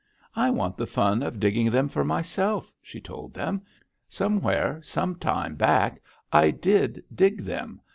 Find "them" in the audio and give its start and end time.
1.69-1.87, 3.35-3.61, 7.43-7.79